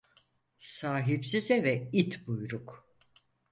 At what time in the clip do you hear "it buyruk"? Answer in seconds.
1.93-2.87